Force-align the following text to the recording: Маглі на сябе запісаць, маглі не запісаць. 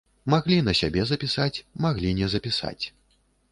Маглі 0.33 0.55
на 0.69 0.73
сябе 0.79 1.03
запісаць, 1.09 1.63
маглі 1.87 2.17
не 2.23 2.33
запісаць. 2.37 2.85